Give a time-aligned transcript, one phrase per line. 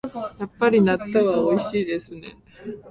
[0.39, 2.35] やっぱり納豆はおいしいですね